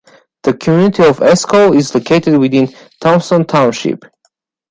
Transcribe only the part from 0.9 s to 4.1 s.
of Esko is located within Thomson Township.